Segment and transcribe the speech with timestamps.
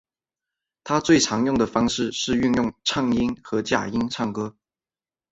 [0.83, 4.55] 他最常用的方式是运用颤音和假声唱歌。